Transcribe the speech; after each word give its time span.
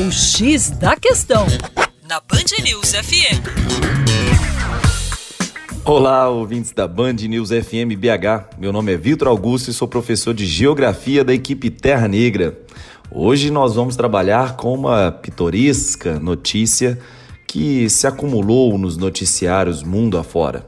O 0.00 0.12
X 0.12 0.70
da 0.70 0.94
Questão, 0.94 1.44
na 2.08 2.20
Band 2.20 2.62
News 2.62 2.92
FM. 2.92 3.42
Olá, 5.84 6.28
ouvintes 6.28 6.70
da 6.70 6.86
Band 6.86 7.14
News 7.14 7.48
FM 7.48 7.98
BH. 7.98 8.58
Meu 8.60 8.72
nome 8.72 8.92
é 8.92 8.96
Vitor 8.96 9.26
Augusto 9.26 9.72
e 9.72 9.74
sou 9.74 9.88
professor 9.88 10.32
de 10.32 10.46
Geografia 10.46 11.24
da 11.24 11.34
equipe 11.34 11.68
Terra 11.68 12.06
Negra. 12.06 12.56
Hoje 13.10 13.50
nós 13.50 13.74
vamos 13.74 13.96
trabalhar 13.96 14.54
com 14.54 14.72
uma 14.72 15.10
pitoresca 15.10 16.20
notícia 16.20 16.96
que 17.44 17.90
se 17.90 18.06
acumulou 18.06 18.78
nos 18.78 18.96
noticiários 18.96 19.82
mundo 19.82 20.16
afora. 20.16 20.64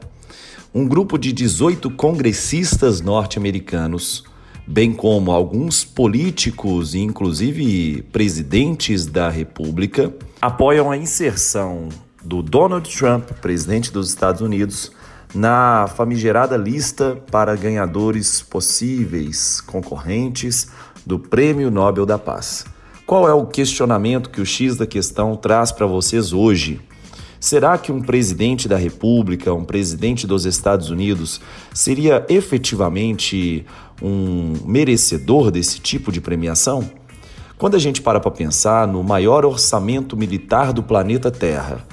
Um 0.75 0.85
grupo 0.85 1.17
de 1.17 1.31
18 1.31 1.89
congressistas 1.91 2.99
norte-americanos 2.99 4.25
bem 4.65 4.93
como 4.93 5.31
alguns 5.31 5.83
políticos 5.83 6.93
e 6.93 6.99
inclusive 6.99 8.03
presidentes 8.11 9.05
da 9.05 9.29
República, 9.29 10.13
apoiam 10.41 10.91
a 10.91 10.97
inserção 10.97 11.89
do 12.23 12.41
Donald 12.41 12.89
Trump, 12.95 13.29
presidente 13.41 13.91
dos 13.91 14.09
Estados 14.09 14.41
Unidos, 14.41 14.91
na 15.33 15.87
famigerada 15.87 16.57
lista 16.57 17.17
para 17.31 17.55
ganhadores 17.55 18.41
possíveis 18.41 19.61
concorrentes 19.61 20.67
do 21.05 21.17
Prêmio 21.17 21.71
Nobel 21.71 22.05
da 22.05 22.17
Paz. 22.17 22.65
Qual 23.05 23.27
é 23.27 23.33
o 23.33 23.45
questionamento 23.45 24.29
que 24.29 24.41
o 24.41 24.45
X 24.45 24.77
da 24.77 24.85
questão 24.85 25.35
traz 25.35 25.71
para 25.71 25.85
vocês 25.85 26.31
hoje? 26.31 26.81
Será 27.41 27.75
que 27.75 27.91
um 27.91 27.99
presidente 27.99 28.67
da 28.67 28.77
República, 28.77 29.51
um 29.51 29.63
presidente 29.65 30.27
dos 30.27 30.45
Estados 30.45 30.91
Unidos, 30.91 31.41
seria 31.73 32.23
efetivamente 32.29 33.65
um 33.99 34.53
merecedor 34.63 35.49
desse 35.49 35.79
tipo 35.79 36.11
de 36.11 36.21
premiação? 36.21 36.87
Quando 37.57 37.73
a 37.73 37.79
gente 37.79 37.99
para 37.99 38.19
para 38.19 38.29
pensar 38.29 38.87
no 38.87 39.01
maior 39.01 39.43
orçamento 39.43 40.15
militar 40.15 40.71
do 40.71 40.83
planeta 40.83 41.31
Terra, 41.31 41.83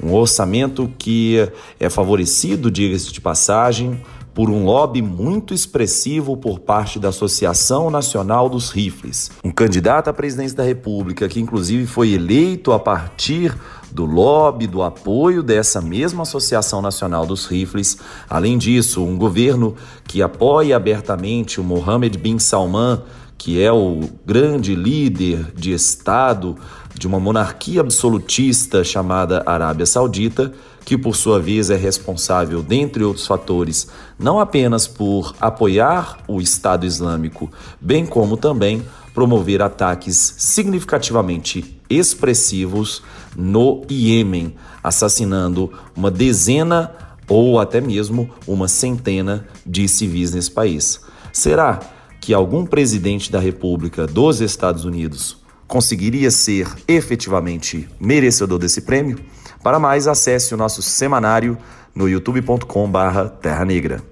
um 0.00 0.12
orçamento 0.12 0.88
que 0.96 1.48
é 1.80 1.90
favorecido, 1.90 2.70
diga-se 2.70 3.12
de 3.12 3.20
passagem, 3.20 4.00
por 4.34 4.48
um 4.48 4.64
lobby 4.64 5.02
muito 5.02 5.52
expressivo 5.52 6.36
por 6.36 6.58
parte 6.58 6.98
da 6.98 7.08
Associação 7.08 7.90
Nacional 7.90 8.48
dos 8.48 8.70
Rifles. 8.70 9.30
Um 9.44 9.50
candidato 9.50 10.08
à 10.08 10.12
presidência 10.12 10.56
da 10.56 10.62
República 10.62 11.28
que, 11.28 11.40
inclusive, 11.40 11.86
foi 11.86 12.12
eleito 12.12 12.72
a 12.72 12.78
partir 12.78 13.54
do 13.90 14.06
lobby, 14.06 14.66
do 14.66 14.82
apoio 14.82 15.42
dessa 15.42 15.80
mesma 15.80 16.22
Associação 16.22 16.80
Nacional 16.80 17.26
dos 17.26 17.46
Rifles. 17.46 17.98
Além 18.28 18.56
disso, 18.56 19.04
um 19.04 19.18
governo 19.18 19.74
que 20.04 20.22
apoia 20.22 20.76
abertamente 20.76 21.60
o 21.60 21.64
Mohammed 21.64 22.16
bin 22.16 22.38
Salman, 22.38 23.02
que 23.42 23.60
é 23.60 23.72
o 23.72 24.08
grande 24.24 24.72
líder 24.72 25.52
de 25.52 25.72
Estado 25.72 26.56
de 26.94 27.08
uma 27.08 27.18
monarquia 27.18 27.80
absolutista 27.80 28.84
chamada 28.84 29.42
Arábia 29.44 29.84
Saudita, 29.84 30.52
que 30.84 30.96
por 30.96 31.16
sua 31.16 31.40
vez 31.40 31.68
é 31.68 31.74
responsável, 31.74 32.62
dentre 32.62 33.02
outros 33.02 33.26
fatores, 33.26 33.88
não 34.16 34.38
apenas 34.38 34.86
por 34.86 35.34
apoiar 35.40 36.18
o 36.28 36.40
Estado 36.40 36.86
Islâmico, 36.86 37.50
bem 37.80 38.06
como 38.06 38.36
também 38.36 38.84
promover 39.12 39.60
ataques 39.60 40.36
significativamente 40.38 41.80
expressivos 41.90 43.02
no 43.36 43.82
Iêmen, 43.90 44.54
assassinando 44.84 45.72
uma 45.96 46.12
dezena 46.12 46.92
ou 47.28 47.58
até 47.58 47.80
mesmo 47.80 48.30
uma 48.46 48.68
centena 48.68 49.44
de 49.66 49.88
civis 49.88 50.32
nesse 50.32 50.52
país. 50.52 51.00
Será 51.32 51.80
que 52.22 52.32
algum 52.32 52.64
presidente 52.64 53.32
da 53.32 53.40
República 53.40 54.06
dos 54.06 54.40
Estados 54.40 54.84
Unidos 54.84 55.36
conseguiria 55.66 56.30
ser 56.30 56.68
efetivamente 56.86 57.88
merecedor 58.00 58.60
desse 58.60 58.82
prêmio? 58.82 59.18
Para 59.60 59.80
mais, 59.80 60.06
acesse 60.06 60.54
o 60.54 60.56
nosso 60.56 60.80
semanário 60.82 61.58
no 61.92 62.08
youtube.com/terra 62.08 63.64
negra. 63.64 64.11